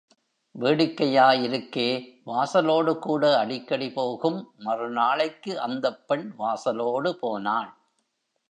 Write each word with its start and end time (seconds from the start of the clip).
வேடிக்கையா 0.55 1.31
இருக்கே! 1.41 1.85
வாசலோடு 2.25 2.99
கூட 2.99 3.37
அடிக்கடி 3.37 3.91
போகும். 3.91 4.39
மறுநாளைக்கு 4.57 5.59
அந்தப் 5.59 6.07
பெண் 6.07 6.33
வாசலோடு 6.39 7.11
போனாள். 7.19 7.71